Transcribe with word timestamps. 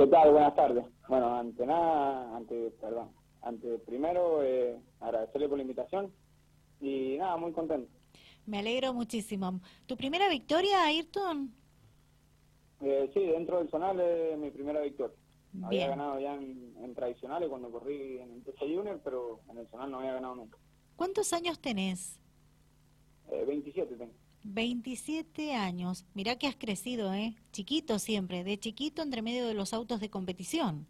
¿Qué 0.00 0.06
tal? 0.06 0.32
Buenas 0.32 0.56
tardes. 0.56 0.82
Bueno, 1.08 1.36
ante 1.36 1.66
nada, 1.66 2.34
ante, 2.34 2.70
perdón, 2.80 3.10
ante 3.42 3.76
primero 3.80 4.42
eh, 4.42 4.80
agradecerle 4.98 5.46
por 5.46 5.58
la 5.58 5.62
invitación 5.62 6.10
y 6.80 7.18
nada, 7.18 7.36
muy 7.36 7.52
contento. 7.52 7.92
Me 8.46 8.60
alegro 8.60 8.94
muchísimo. 8.94 9.60
¿Tu 9.84 9.98
primera 9.98 10.30
victoria, 10.30 10.84
Ayrton? 10.86 11.52
Eh, 12.80 13.10
sí, 13.12 13.20
dentro 13.26 13.58
del 13.58 13.68
zonal 13.68 14.00
es 14.00 14.38
mi 14.38 14.50
primera 14.50 14.80
victoria. 14.80 15.14
Había 15.64 15.88
ganado 15.88 16.18
ya 16.18 16.34
en, 16.34 16.94
tradicionales 16.94 17.50
cuando 17.50 17.70
corrí 17.70 18.20
en 18.20 18.32
el 18.32 18.42
TC 18.42 18.60
Junior, 18.60 18.98
pero 19.04 19.40
en 19.50 19.58
el 19.58 19.68
zonal 19.68 19.90
no 19.90 19.98
había 19.98 20.14
ganado 20.14 20.34
nunca. 20.34 20.56
¿Cuántos 20.96 21.30
años 21.34 21.60
tenés? 21.60 22.18
Eh, 23.30 23.44
27 23.46 23.96
tengo. 23.96 24.14
27 24.44 25.54
años. 25.54 26.04
Mirá 26.14 26.36
que 26.36 26.46
has 26.46 26.56
crecido, 26.56 27.12
¿eh? 27.14 27.34
Chiquito 27.52 27.98
siempre, 27.98 28.44
de 28.44 28.58
chiquito 28.58 29.02
entre 29.02 29.22
medio 29.22 29.46
de 29.46 29.54
los 29.54 29.72
autos 29.72 30.00
de 30.00 30.10
competición. 30.10 30.86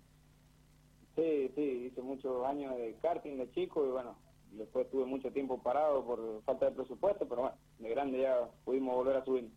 Sí, 1.17 1.51
sí, 1.55 1.89
hice 1.91 2.03
muchos 2.03 2.45
años 2.47 2.77
de 2.77 2.97
karting 3.03 3.37
de 3.37 3.51
chico 3.53 3.85
y 3.87 3.91
bueno, 3.91 4.17
después 4.53 4.89
tuve 4.91 5.05
mucho 5.05 5.31
tiempo 5.33 5.63
parado 5.63 6.05
por 6.05 6.43
falta 6.45 6.67
de 6.67 6.73
presupuesto, 6.73 7.29
pero 7.29 7.43
bueno, 7.43 7.57
de 7.79 7.89
grande 7.91 8.21
ya 8.23 8.49
pudimos 8.65 8.95
volver 8.95 9.17
a 9.17 9.25
subir. 9.25 9.51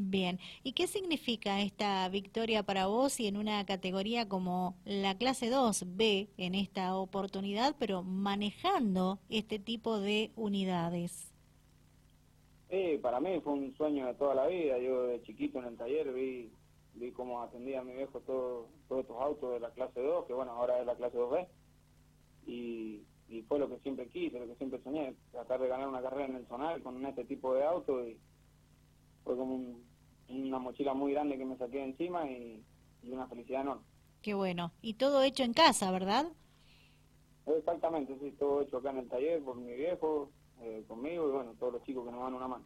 Bien, 0.00 0.38
¿y 0.62 0.74
qué 0.74 0.86
significa 0.86 1.60
esta 1.60 2.08
victoria 2.08 2.62
para 2.62 2.86
vos 2.86 3.18
y 3.18 3.26
en 3.26 3.36
una 3.36 3.66
categoría 3.66 4.28
como 4.28 4.76
la 4.84 5.18
clase 5.18 5.50
2B 5.50 6.28
en 6.36 6.54
esta 6.54 6.94
oportunidad, 6.96 7.74
pero 7.80 8.04
manejando 8.04 9.18
este 9.28 9.58
tipo 9.58 9.98
de 9.98 10.30
unidades? 10.36 11.34
Sí, 12.70 12.98
para 13.00 13.20
mí 13.20 13.40
fue 13.40 13.54
un 13.54 13.74
sueño 13.76 14.06
de 14.06 14.14
toda 14.14 14.34
la 14.34 14.46
vida. 14.46 14.78
Yo 14.78 15.04
de 15.04 15.22
chiquito 15.22 15.58
en 15.58 15.66
el 15.66 15.76
taller 15.76 16.12
vi 16.12 16.50
vi 16.98 17.12
cómo 17.12 17.42
atendía 17.42 17.80
a 17.80 17.84
mi 17.84 17.94
viejo 17.94 18.20
todo, 18.20 18.68
todos 18.88 19.02
estos 19.02 19.20
autos 19.20 19.52
de 19.52 19.60
la 19.60 19.70
clase 19.70 20.00
2, 20.00 20.26
que 20.26 20.32
bueno, 20.32 20.52
ahora 20.52 20.80
es 20.80 20.86
la 20.86 20.96
clase 20.96 21.16
2B. 21.16 21.46
Y, 22.46 23.02
y 23.28 23.42
fue 23.42 23.58
lo 23.58 23.68
que 23.68 23.78
siempre 23.80 24.08
quise, 24.08 24.38
lo 24.38 24.46
que 24.46 24.56
siempre 24.56 24.82
soñé, 24.82 25.14
tratar 25.30 25.60
de 25.60 25.68
ganar 25.68 25.88
una 25.88 26.02
carrera 26.02 26.26
en 26.26 26.36
el 26.36 26.46
zonal 26.46 26.82
con 26.82 27.04
este 27.04 27.24
tipo 27.24 27.54
de 27.54 27.64
auto 27.64 28.06
y 28.06 28.18
fue 29.24 29.36
como 29.36 29.78
una 30.28 30.58
mochila 30.58 30.94
muy 30.94 31.12
grande 31.12 31.36
que 31.36 31.44
me 31.44 31.56
saqué 31.56 31.82
encima 31.82 32.30
y, 32.30 32.64
una 33.04 33.26
felicidad 33.28 33.62
enorme. 33.62 33.84
Qué 34.20 34.34
bueno. 34.34 34.72
Y 34.82 34.94
todo 34.94 35.22
hecho 35.22 35.42
en 35.42 35.54
casa, 35.54 35.90
¿verdad? 35.90 36.26
Exactamente, 37.46 38.18
sí, 38.20 38.32
todo 38.32 38.60
hecho 38.60 38.78
acá 38.78 38.90
en 38.90 38.98
el 38.98 39.08
taller 39.08 39.42
por 39.42 39.56
mi 39.56 39.72
viejo, 39.72 40.30
eh, 40.62 40.84
conmigo 40.86 41.28
y 41.28 41.32
bueno, 41.32 41.54
todos 41.58 41.74
los 41.74 41.82
chicos 41.84 42.04
que 42.04 42.12
nos 42.12 42.22
dan 42.22 42.34
una 42.34 42.48
mano. 42.48 42.64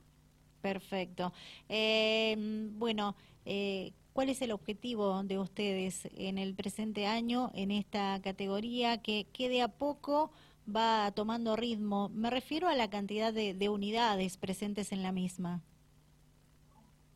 Perfecto. 0.62 1.32
Eh, 1.68 2.36
bueno, 2.74 3.16
eh, 3.44 3.92
¿cuál 4.12 4.28
es 4.28 4.40
el 4.42 4.52
objetivo 4.52 5.22
de 5.24 5.38
ustedes 5.38 6.08
en 6.16 6.38
el 6.38 6.54
presente 6.54 7.06
año 7.06 7.50
en 7.54 7.72
esta 7.72 8.20
categoría 8.22 9.02
que, 9.02 9.26
que 9.32 9.48
de 9.48 9.62
a 9.62 9.68
poco 9.68 10.30
va 10.74 11.10
tomando 11.14 11.56
ritmo? 11.56 12.08
Me 12.10 12.30
refiero 12.30 12.68
a 12.68 12.76
la 12.76 12.88
cantidad 12.88 13.32
de, 13.32 13.68
unidades 13.68 14.36
presentes 14.36 14.92
en 14.92 15.02
la 15.02 15.10
misma. 15.10 15.60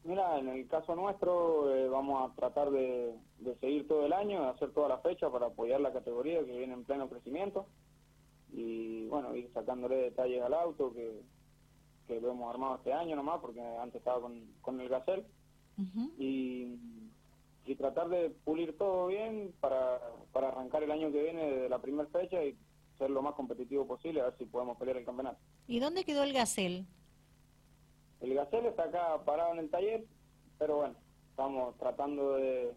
Mira, 0.03 0.39
en 0.39 0.49
el 0.49 0.67
caso 0.69 0.95
nuestro 0.95 1.75
eh, 1.75 1.89
vamos 1.89 2.31
a 2.31 2.35
tratar 2.35 2.71
de, 2.71 3.15
seguir 3.61 3.87
todo 3.89 4.07
el 4.07 4.13
año, 4.13 4.43
de 4.43 4.49
hacer 4.49 4.73
toda 4.73 4.89
la 4.89 4.99
fecha 4.99 5.31
para 5.31 5.47
apoyar 5.47 5.81
la 5.81 5.93
categoría 5.93 6.45
que 6.45 6.57
viene 6.59 6.75
en 6.75 6.85
pleno 6.85 7.09
crecimiento 7.09 7.67
y 8.57 9.07
bueno, 9.09 9.37
ir 9.37 9.51
sacándole 9.53 9.97
detalles 9.97 10.43
al 10.43 10.55
auto 10.55 10.93
que, 10.95 11.21
que 12.09 12.21
lo 12.21 12.31
hemos 12.31 12.53
armado 12.53 12.77
este 12.77 12.93
año 12.93 13.15
nomás 13.15 13.41
porque 13.41 13.61
antes 13.61 13.97
estaba 13.97 14.23
con, 14.23 14.47
con 14.63 14.81
el 14.81 14.89
Gacel 14.89 15.27
y, 16.17 16.79
y 17.67 17.75
tratar 17.77 18.09
de 18.09 18.31
pulir 18.31 18.79
todo 18.79 19.09
bien 19.09 19.53
para, 19.61 20.01
para 20.33 20.49
arrancar 20.49 20.83
el 20.83 20.91
año 20.91 21.13
que 21.13 21.23
viene 21.23 21.51
de 21.51 21.69
la 21.69 21.81
primera 21.81 22.09
fecha 22.09 22.43
y 22.43 22.57
ser 22.97 23.11
lo 23.11 23.21
más 23.21 23.35
competitivo 23.35 23.87
posible, 23.87 24.23
a 24.23 24.25
ver 24.25 24.39
si 24.39 24.47
podemos 24.47 24.79
pelear 24.79 24.97
el 24.97 25.05
campeonato. 25.05 25.39
¿Y 25.69 25.79
dónde 25.79 26.05
quedó 26.05 26.23
el 26.23 26.33
Gacel? 26.33 26.87
El 28.23 28.35
Gacel 28.35 28.65
está 28.65 28.85
acá 28.85 29.23
parado 29.27 29.53
en 29.53 29.59
el 29.59 29.71
taller, 29.71 30.07
pero 30.59 30.77
bueno, 30.77 30.95
estamos 31.29 31.77
tratando 31.77 32.37
de, 32.37 32.73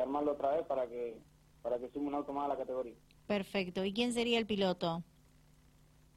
armarlo 0.00 0.32
otra 0.32 0.52
vez 0.52 0.64
para 0.66 0.86
que 0.86 1.18
para 1.60 1.76
que 1.80 1.90
sume 1.90 2.06
un 2.06 2.14
auto 2.14 2.32
más 2.32 2.44
a 2.44 2.54
la 2.54 2.56
categoría. 2.56 2.94
Perfecto. 3.28 3.84
¿Y 3.84 3.92
quién 3.92 4.14
sería 4.14 4.38
el 4.38 4.46
piloto? 4.46 5.04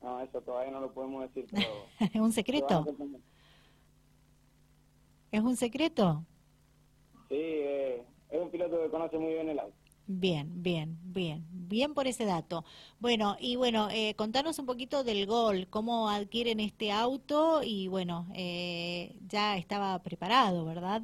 No, 0.01 0.21
eso 0.21 0.41
todavía 0.41 0.71
no 0.71 0.79
lo 0.79 0.93
podemos 0.93 1.21
decir. 1.23 1.45
Pero 1.51 1.67
¿Es 1.99 2.19
un 2.19 2.31
secreto? 2.31 2.85
¿Es 5.29 5.41
un 5.41 5.55
secreto? 5.57 6.25
Sí, 7.27 7.35
eh, 7.37 8.03
es 8.29 8.41
un 8.41 8.49
piloto 8.49 8.81
que 8.81 8.89
conoce 8.89 9.17
muy 9.19 9.33
bien 9.33 9.49
el 9.49 9.59
auto. 9.59 9.75
Bien, 10.07 10.63
bien, 10.63 10.97
bien, 11.03 11.45
bien 11.51 11.93
por 11.93 12.07
ese 12.07 12.25
dato. 12.25 12.63
Bueno, 12.99 13.35
y 13.39 13.55
bueno, 13.57 13.89
eh, 13.91 14.15
contanos 14.15 14.57
un 14.59 14.65
poquito 14.65 15.03
del 15.03 15.25
gol, 15.25 15.67
cómo 15.69 16.09
adquieren 16.09 16.59
este 16.59 16.91
auto 16.91 17.61
y 17.63 17.87
bueno, 17.87 18.27
eh, 18.33 19.15
ya 19.27 19.57
estaba 19.57 19.97
preparado, 19.99 20.65
¿verdad? 20.65 21.01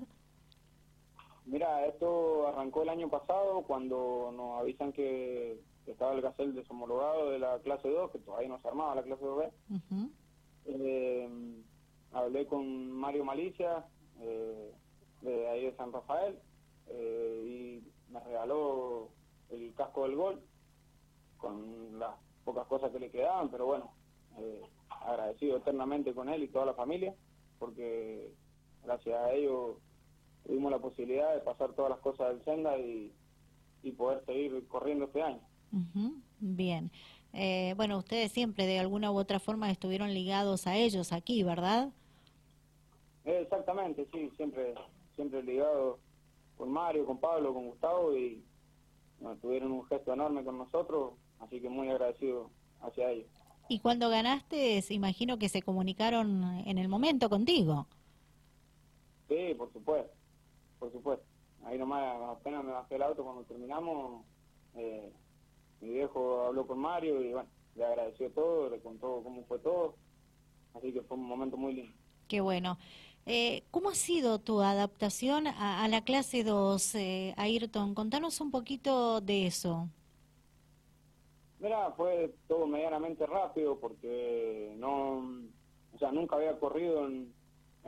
Mira, 1.46 1.86
esto 1.86 2.48
arrancó 2.48 2.84
el 2.84 2.90
año 2.90 3.10
pasado 3.10 3.62
cuando 3.62 4.34
nos 4.36 4.60
avisan 4.60 4.92
que 4.92 5.62
estaba 5.92 6.14
el 6.14 6.22
Gacel 6.22 6.56
deshomologado 6.56 7.30
de 7.30 7.40
la 7.40 7.60
clase 7.60 7.90
2, 7.90 8.12
que 8.12 8.20
todavía 8.20 8.50
no 8.50 8.62
se 8.62 8.68
armaba 8.68 8.96
la 8.96 9.04
clase 9.04 9.24
2B. 9.24 9.52
Eh, 10.66 11.30
hablé 12.12 12.46
con 12.48 12.92
Mario 12.92 13.24
Malicia, 13.24 13.86
de 15.22 15.48
ahí 15.50 15.66
de 15.66 15.76
San 15.76 15.94
Rafael, 15.94 16.40
y 17.46 17.84
me 18.10 18.20
regaló 18.22 19.10
el 19.50 19.74
casco 19.76 20.04
del 20.04 20.16
gol 20.16 20.42
con 21.38 22.00
las 22.00 22.16
pocas 22.44 22.68
cosas 22.68 22.92
que 22.92 23.00
le 23.00 23.12
quedaban, 23.12 23.50
pero 23.50 23.66
bueno, 23.66 23.92
eh, 24.38 24.62
agradecido 24.90 25.58
eternamente 25.58 26.14
con 26.14 26.30
él 26.30 26.44
y 26.44 26.48
toda 26.48 26.66
la 26.66 26.74
familia, 26.74 27.14
porque 27.60 28.32
gracias 28.84 29.16
a 29.16 29.34
ellos 29.34 29.78
tuvimos 30.46 30.72
la 30.72 30.80
posibilidad 30.80 31.34
de 31.34 31.42
pasar 31.42 31.74
todas 31.74 31.92
las 31.92 32.00
cosas 32.00 32.30
del 32.30 32.44
senda 32.46 32.78
y, 32.78 33.14
poder 33.98 34.26
seguir 34.26 34.68
corriendo 34.68 35.06
este 35.06 35.24
año. 35.24 35.40
Bien. 36.40 36.92
Eh, 37.34 37.74
bueno, 37.76 37.98
ustedes 37.98 38.32
siempre 38.32 38.66
de 38.66 38.80
alguna 38.80 39.12
u 39.12 39.18
otra 39.18 39.40
forma 39.40 39.70
estuvieron 39.70 40.14
ligados 40.14 40.68
a 40.68 40.76
ellos 40.76 41.14
aquí, 41.14 41.44
¿verdad? 41.44 41.90
exactamente, 43.26 44.08
sí, 44.14 44.32
siempre, 44.38 44.74
siempre 45.16 45.44
ligados 45.44 46.00
con 46.58 46.72
Mario, 46.72 47.06
con 47.06 47.20
Pablo, 47.20 47.54
con 47.54 47.68
Gustavo 47.68 48.16
y 48.16 48.44
tuvieron 49.42 49.72
un 49.72 49.86
gesto 49.88 50.14
enorme 50.14 50.44
con 50.44 50.58
nosotros, 50.58 51.14
así 51.40 51.60
que 51.60 51.70
muy 51.70 51.90
agradecido 51.90 52.50
hacia 52.82 53.12
ellos. 53.12 53.28
Y 53.70 53.80
cuando 53.80 54.10
ganaste, 54.10 54.82
imagino 54.90 55.38
que 55.38 55.50
se 55.50 55.62
comunicaron 55.62 56.44
en 56.66 56.78
el 56.78 56.88
momento 56.88 57.30
contigo. 57.30 57.86
Sí, 59.28 59.54
por 59.58 59.72
supuesto, 59.74 60.14
por 60.80 60.92
supuesto. 60.92 61.26
Ahí 61.66 61.78
nomás 61.78 62.16
apenas 62.30 62.64
me 62.64 62.72
bajé 62.72 62.96
el 62.96 63.04
auto 63.04 63.24
cuando 63.24 63.44
terminamos, 63.44 64.26
eh, 64.76 65.12
mi 65.82 65.90
viejo 65.90 66.46
habló 66.46 66.66
con 66.66 66.80
Mario 66.80 67.22
y 67.22 67.34
bueno, 67.34 67.50
le 67.76 67.86
agradeció 67.86 68.30
todo, 68.32 68.70
le 68.70 68.80
contó 68.80 69.22
cómo 69.24 69.44
fue 69.46 69.60
todo, 69.60 69.96
así 70.74 70.92
que 70.92 71.02
fue 71.02 71.18
un 71.18 71.28
momento 71.28 71.58
muy 71.58 71.74
lindo. 71.74 71.94
Qué 72.28 72.42
bueno. 72.42 72.78
Eh, 73.26 73.64
¿Cómo 73.72 73.90
ha 73.90 73.96
sido 73.96 74.40
tu 74.40 74.62
adaptación 74.62 75.48
a, 75.48 75.86
la 75.90 76.02
clase 76.04 76.44
2, 76.44 76.96
eh, 76.96 77.34
Ayrton? 77.36 77.94
Contanos 77.94 78.40
un 78.40 78.52
poquito 78.52 79.20
de 79.20 79.48
eso. 79.48 79.90
Mira, 81.60 81.92
fue 81.92 82.34
todo 82.48 82.68
medianamente 82.68 83.26
rápido 83.26 83.78
porque 83.80 84.74
no, 84.78 85.18
o 85.94 85.98
sea, 86.00 86.12
nunca 86.12 86.38
había 86.38 86.58
corrido 86.58 87.08
en, 87.08 87.34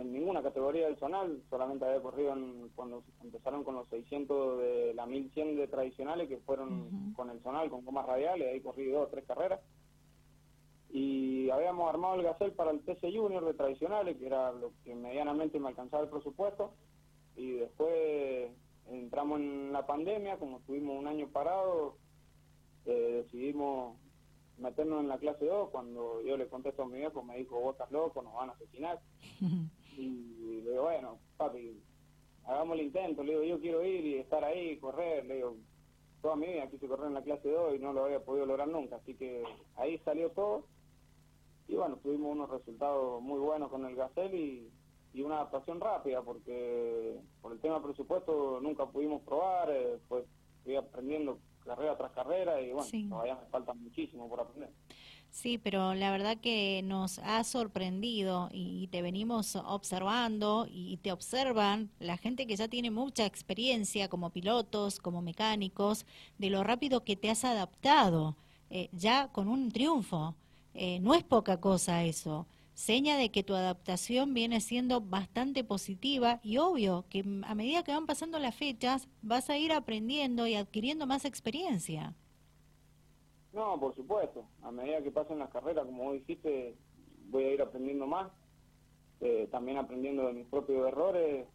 ninguna 0.03 0.41
categoría 0.41 0.85
del 0.85 0.97
zonal, 0.97 1.41
solamente 1.49 1.85
había 1.85 2.01
corrido 2.01 2.35
cuando 2.75 3.03
empezaron 3.23 3.63
con 3.63 3.75
los 3.75 3.87
600 3.89 4.59
de 4.59 4.93
la 4.93 5.05
1100 5.05 5.55
de 5.55 5.67
tradicionales 5.67 6.28
que 6.28 6.37
fueron 6.37 7.13
con 7.16 7.29
el 7.29 7.41
zonal, 7.41 7.69
con 7.69 7.84
comas 7.84 8.05
radiales, 8.05 8.47
ahí 8.47 8.61
corrí 8.61 8.90
dos 8.90 9.07
o 9.07 9.09
tres 9.09 9.25
carreras. 9.25 9.59
Y 10.91 11.49
habíamos 11.51 11.87
armado 11.87 12.16
el 12.16 12.23
Gacel 12.23 12.51
para 12.53 12.72
el 12.72 12.81
TC 12.81 13.13
Junior 13.13 13.46
de 13.46 13.53
tradicionales, 13.53 14.17
que 14.17 14.25
era 14.25 14.51
lo 14.51 14.72
que 14.84 14.96
medianamente 14.96 15.59
me 15.59 15.67
alcanzaba 15.67 16.03
el 16.03 16.09
presupuesto, 16.09 16.73
y 17.35 17.52
después 17.52 18.52
entramos 18.87 19.40
en 19.40 19.72
la 19.72 19.85
pandemia, 19.85 20.37
como 20.37 20.57
estuvimos 20.57 20.97
un 20.97 21.07
año 21.07 21.28
parado, 21.28 21.97
eh, 22.85 23.23
decidimos 23.23 23.97
meternos 24.57 25.02
en 25.02 25.07
la 25.07 25.17
clase 25.17 25.45
2, 25.45 25.69
cuando 25.69 26.22
yo 26.22 26.37
le 26.37 26.47
contesto 26.47 26.84
a 26.84 26.87
mi 26.87 26.97
viejo, 26.97 27.23
me 27.23 27.37
dijo, 27.37 27.59
vos 27.59 27.73
estás 27.73 27.91
loco, 27.91 28.22
nos 28.22 28.34
van 28.34 28.49
a 28.49 28.53
asesinar. 28.53 28.99
y 29.99 30.61
le 30.63 30.72
digo, 30.72 30.84
bueno, 30.84 31.19
papi, 31.37 31.81
hagamos 32.46 32.78
el 32.78 32.85
intento, 32.85 33.23
le 33.23 33.34
digo, 33.34 33.43
yo 33.43 33.59
quiero 33.59 33.85
ir 33.85 34.05
y 34.05 34.16
estar 34.16 34.43
ahí, 34.43 34.78
correr, 34.78 35.25
le 35.25 35.35
digo, 35.35 35.55
toda 36.22 36.35
mi 36.35 36.47
vida 36.47 36.69
quise 36.69 36.87
correr 36.87 37.07
en 37.07 37.13
la 37.13 37.23
clase 37.23 37.49
2 37.49 37.75
y 37.75 37.79
no 37.79 37.93
lo 37.93 38.05
había 38.05 38.23
podido 38.23 38.46
lograr 38.46 38.67
nunca, 38.67 38.97
así 38.97 39.16
que 39.16 39.43
ahí 39.75 39.97
salió 39.99 40.31
todo. 40.31 40.66
Y 41.67 41.75
bueno, 41.75 41.97
tuvimos 41.97 42.31
unos 42.31 42.49
resultados 42.49 43.22
muy 43.22 43.40
buenos 43.40 43.69
con 43.69 43.85
el 43.85 43.96
Gacel 43.96 44.34
y, 44.34 44.72
una 45.22 45.35
adaptación 45.35 45.81
rápida 45.81 46.22
porque 46.22 47.19
por 47.41 47.52
el 47.52 47.59
tema 47.59 47.84
presupuesto 47.84 48.61
nunca 48.61 48.85
pudimos 48.85 49.22
probar, 49.23 49.69
eh, 49.69 49.99
fue 50.07 50.23
estoy 50.59 50.78
aprendiendo 50.78 51.40
carrera 51.66 51.97
tras 51.97 52.11
carrera 52.11 52.61
y 52.61 52.72
bueno, 52.72 52.90
todavía 53.09 53.35
me 53.35 53.45
falta 53.47 53.73
muchísimo 53.73 54.29
por 54.29 54.40
aprender. 54.40 54.69
Sí, 55.31 55.58
pero 55.58 55.93
la 55.93 56.11
verdad 56.11 56.37
que 56.37 56.81
nos 56.84 57.20
ha 57.20 57.43
sorprendido 57.43 58.49
y 58.52 58.87
te 58.87 59.02
venimos 59.02 59.55
observando 59.55 60.67
y 60.70 60.97
te 60.97 61.11
observan 61.11 61.91
la 61.99 62.17
gente 62.17 62.47
que 62.47 62.55
ya 62.55 62.67
tiene 62.67 62.91
mucha 62.91 63.26
experiencia 63.26 64.09
como 64.09 64.31
pilotos, 64.31 64.99
como 64.99 65.22
mecánicos, 65.22 66.05
de 66.40 66.49
lo 66.49 66.64
rápido 66.64 67.03
que 67.03 67.16
te 67.16 67.29
has 67.29 67.46
adaptado, 67.46 68.35
eh, 68.70 68.90
ya 68.91 69.29
con 69.31 69.47
un 69.47 69.72
triunfo. 69.72 70.35
Eh, 70.73 70.99
no 70.99 71.14
es 71.14 71.23
poca 71.23 71.59
cosa 71.61 72.03
eso. 72.03 72.47
Seña 72.73 73.17
de 73.17 73.29
que 73.29 73.43
tu 73.43 73.53
adaptación 73.55 74.34
viene 74.34 74.61
siendo 74.61 75.02
bastante 75.02 75.64
positiva 75.64 76.40
y 76.43 76.58
obvio 76.58 77.05
que 77.09 77.20
a 77.43 77.55
medida 77.55 77.84
que 77.84 77.91
van 77.93 78.08
pasando 78.08 78.40
las 78.40 78.55
fechas 78.55 79.08
vas 79.22 79.49
a 79.49 79.58
ir 79.58 79.73
aprendiendo 79.73 80.47
y 80.47 80.55
adquiriendo 80.55 81.05
más 81.05 81.26
experiencia. 81.26 82.16
No, 83.53 83.79
por 83.79 83.96
supuesto. 83.96 84.46
A 84.61 84.72
medida 84.72 85.01
que 85.01 85.11
pasen 85.11 85.40
las 85.40 85.49
carreras, 85.49 85.85
como 85.85 86.05
vos 86.05 86.13
dijiste, 86.13 86.75
voy 87.29 87.43
a 87.46 87.53
ir 87.53 87.61
aprendiendo 87.61 88.07
más. 88.07 88.31
Eh, 89.22 89.47
también 89.51 89.78
aprendiendo 89.78 90.28
de 90.28 90.34
mis 90.34 90.47
propios 90.47 90.87
errores, 90.87 91.46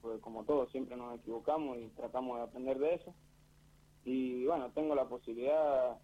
pues 0.00 0.20
como 0.20 0.44
todos 0.44 0.70
siempre 0.70 0.96
nos 0.96 1.18
equivocamos 1.18 1.78
y 1.78 1.88
tratamos 1.88 2.38
de 2.38 2.44
aprender 2.44 2.78
de 2.78 2.94
eso. 2.94 3.14
Y 4.04 4.44
bueno, 4.46 4.70
tengo 4.70 4.94
la 4.94 5.08
posibilidad 5.08 5.98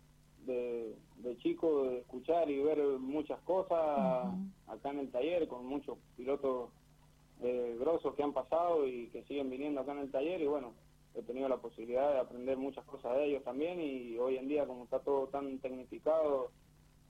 de, 0.44 0.96
de 1.18 1.36
chico 1.38 1.84
de 1.84 1.98
escuchar 1.98 2.50
y 2.50 2.62
ver 2.62 2.78
muchas 2.98 3.40
cosas 3.42 4.34
acá 4.66 4.90
en 4.90 4.98
el 4.98 5.10
taller 5.10 5.48
con 5.48 5.66
muchos 5.66 5.98
pilotos 6.16 6.70
eh, 7.42 7.76
grosos 7.78 8.14
que 8.14 8.22
han 8.22 8.32
pasado 8.32 8.86
y 8.86 9.08
que 9.08 9.22
siguen 9.24 9.50
viniendo 9.50 9.80
acá 9.80 9.92
en 9.92 9.98
el 9.98 10.10
taller 10.10 10.40
y 10.40 10.46
bueno, 10.46 10.72
he 11.16 11.22
tenido 11.22 11.48
la 11.48 11.56
posibilidad 11.56 12.12
de 12.12 12.20
aprender 12.20 12.58
muchas 12.58 12.84
cosas 12.84 13.16
de 13.16 13.26
ellos 13.26 13.42
también 13.42 13.80
y 13.80 14.18
hoy 14.18 14.36
en 14.36 14.48
día 14.48 14.66
como 14.66 14.84
está 14.84 15.00
todo 15.00 15.28
tan 15.28 15.58
tecnificado 15.60 16.50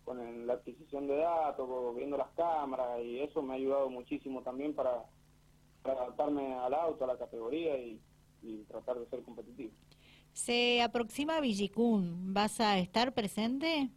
con 0.05 0.47
la 0.47 0.53
adquisición 0.53 1.09
de 1.09 1.17
datos, 1.17 1.69
viendo 1.97 2.17
las 2.17 2.31
cámaras 2.37 3.01
y 3.03 3.21
eso 3.21 3.43
me 3.43 3.55
ha 3.55 3.57
ayudado 3.57 3.91
muchísimo 3.91 4.43
también 4.43 4.73
para, 4.73 5.05
adaptarme 5.83 6.55
al 6.55 6.73
auto, 6.75 7.05
a 7.05 7.09
la 7.09 7.19
categoría 7.19 7.77
y, 7.79 8.01
tratar 8.69 9.01
de 9.01 9.07
ser 9.07 9.25
competitivo. 9.25 9.73
Se 10.33 10.81
aproxima 10.81 11.41
Villicún, 11.41 12.33
¿vas 12.33 12.61
a 12.61 12.79
estar 12.79 13.13
presente? 13.13 13.91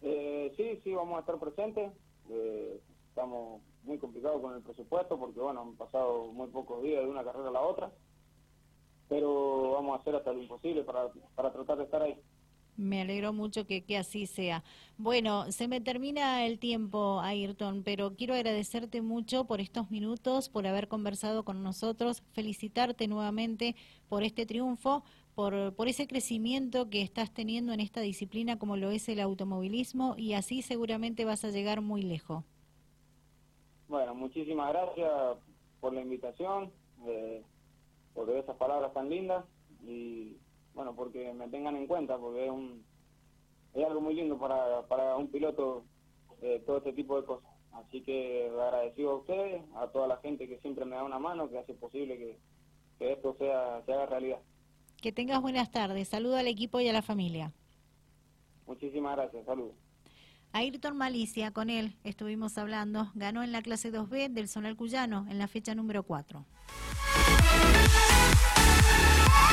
Eh, 0.00 0.50
sí, 0.56 0.80
sí, 0.82 0.94
vamos 0.94 1.18
a 1.18 1.20
estar 1.20 1.38
presentes. 1.38 1.92
Eh, 2.30 2.80
estamos 3.08 3.60
muy 3.82 3.98
complicados 3.98 4.40
con 4.40 4.54
el 4.54 4.62
presupuesto 4.62 5.18
porque, 5.18 5.38
bueno, 5.38 5.60
han 5.60 5.76
pasado 5.76 6.32
muy 6.32 6.48
pocos 6.48 6.82
días 6.82 7.02
de 7.02 7.10
una 7.10 7.24
carrera 7.24 7.48
a 7.48 7.52
la 7.52 7.60
otra 7.60 7.92
pero 9.10 9.72
vamos 9.72 9.98
a 9.98 10.00
hacer 10.00 10.14
hasta 10.14 10.32
lo 10.32 10.40
imposible 10.40 10.84
para, 10.84 11.08
para 11.34 11.52
tratar 11.52 11.76
de 11.76 11.84
estar 11.84 12.00
ahí. 12.00 12.16
Me 12.76 13.02
alegro 13.02 13.32
mucho 13.32 13.66
que, 13.66 13.82
que, 13.82 13.98
así 13.98 14.26
sea. 14.26 14.62
Bueno, 14.96 15.50
se 15.50 15.66
me 15.68 15.80
termina 15.80 16.46
el 16.46 16.58
tiempo, 16.60 17.20
Ayrton, 17.20 17.82
pero 17.82 18.14
quiero 18.14 18.34
agradecerte 18.34 19.02
mucho 19.02 19.44
por 19.44 19.60
estos 19.60 19.90
minutos, 19.90 20.48
por 20.48 20.66
haber 20.66 20.86
conversado 20.86 21.44
con 21.44 21.62
nosotros, 21.62 22.22
felicitarte 22.32 23.08
nuevamente 23.08 23.74
por 24.08 24.22
este 24.22 24.46
triunfo, 24.46 25.02
por, 25.34 25.74
por 25.74 25.88
ese 25.88 26.06
crecimiento 26.06 26.88
que 26.88 27.02
estás 27.02 27.34
teniendo 27.34 27.72
en 27.72 27.80
esta 27.80 28.00
disciplina 28.00 28.58
como 28.58 28.76
lo 28.76 28.90
es 28.90 29.08
el 29.08 29.20
automovilismo 29.20 30.14
y 30.16 30.34
así 30.34 30.62
seguramente 30.62 31.24
vas 31.24 31.44
a 31.44 31.50
llegar 31.50 31.80
muy 31.80 32.02
lejos. 32.02 32.44
Bueno, 33.88 34.14
muchísimas 34.14 34.72
gracias 34.72 35.10
por 35.80 35.92
la 35.92 36.00
invitación. 36.00 36.70
Eh, 37.06 37.42
por 38.14 38.30
esas 38.30 38.56
palabras 38.56 38.92
tan 38.92 39.08
lindas 39.08 39.44
y 39.82 40.36
bueno, 40.74 40.94
porque 40.94 41.32
me 41.32 41.48
tengan 41.48 41.76
en 41.76 41.86
cuenta, 41.86 42.18
porque 42.18 42.46
es, 42.46 42.50
un, 42.50 42.84
es 43.74 43.84
algo 43.84 44.00
muy 44.00 44.14
lindo 44.14 44.38
para, 44.38 44.86
para 44.86 45.16
un 45.16 45.28
piloto 45.28 45.84
eh, 46.42 46.62
todo 46.66 46.78
este 46.78 46.92
tipo 46.92 47.20
de 47.20 47.26
cosas. 47.26 47.50
Así 47.72 48.02
que 48.02 48.48
agradecido 48.50 49.10
a 49.10 49.16
ustedes, 49.16 49.62
a 49.76 49.88
toda 49.88 50.08
la 50.08 50.16
gente 50.18 50.48
que 50.48 50.58
siempre 50.58 50.84
me 50.84 50.96
da 50.96 51.04
una 51.04 51.18
mano, 51.18 51.48
que 51.48 51.58
hace 51.58 51.74
posible 51.74 52.18
que, 52.18 52.38
que 52.98 53.12
esto 53.12 53.34
sea, 53.38 53.82
se 53.86 53.92
haga 53.92 54.06
realidad. 54.06 54.40
Que 55.00 55.12
tengas 55.12 55.40
buenas 55.40 55.70
tardes. 55.70 56.08
Saludo 56.08 56.36
al 56.36 56.48
equipo 56.48 56.80
y 56.80 56.88
a 56.88 56.92
la 56.92 57.02
familia. 57.02 57.52
Muchísimas 58.66 59.16
gracias. 59.16 59.44
Saludos. 59.46 59.74
Ayrton 60.52 60.96
Malicia, 60.96 61.52
con 61.52 61.70
él 61.70 61.96
estuvimos 62.02 62.58
hablando, 62.58 63.10
ganó 63.14 63.42
en 63.42 63.52
la 63.52 63.62
clase 63.62 63.92
2B 63.92 64.30
del 64.30 64.48
Zonal 64.48 64.76
Cuyano 64.76 65.26
en 65.30 65.38
la 65.38 65.46
fecha 65.46 65.74
número 65.74 66.02
4. 66.02 66.44